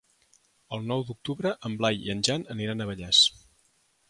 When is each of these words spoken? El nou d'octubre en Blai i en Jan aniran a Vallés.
El 0.77 0.87
nou 0.91 1.03
d'octubre 1.09 1.51
en 1.69 1.75
Blai 1.83 2.01
i 2.07 2.13
en 2.15 2.25
Jan 2.29 2.47
aniran 2.57 2.83
a 2.83 2.89
Vallés. 2.93 3.23